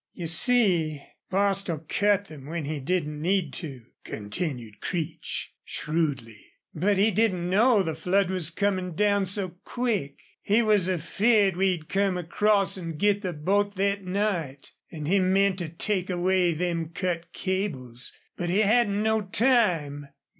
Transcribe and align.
"You 0.13 0.25
see, 0.25 1.03
Bostil 1.29 1.85
cut 1.87 2.25
them 2.25 2.47
when 2.47 2.65
he 2.65 2.79
didn't 2.79 3.21
need 3.21 3.53
to," 3.53 3.83
continued 4.03 4.81
Creech, 4.81 5.53
shrewdly. 5.63 6.43
"But 6.73 6.97
he 6.97 7.11
didn't 7.11 7.47
know 7.47 7.83
the 7.83 7.93
flood 7.93 8.31
was 8.31 8.49
comin' 8.49 8.95
down 8.95 9.27
so 9.27 9.49
quick. 9.63 10.17
He 10.41 10.63
was 10.63 10.89
afeared 10.89 11.55
we'd 11.55 11.87
come 11.87 12.17
across 12.17 12.79
an' 12.79 12.97
git 12.97 13.21
the 13.21 13.31
boat 13.31 13.75
thet 13.75 14.03
night. 14.03 14.71
An' 14.91 15.05
he 15.05 15.19
meant 15.19 15.59
to 15.59 15.69
take 15.69 16.09
away 16.09 16.53
them 16.53 16.89
cut 16.89 17.31
cables. 17.31 18.11
But 18.35 18.49
he 18.49 18.61
hadn't 18.61 19.03
no 19.03 19.21
time." 19.21 20.07